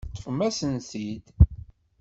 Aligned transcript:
Teṭṭfem-asent-t-id. 0.09 1.25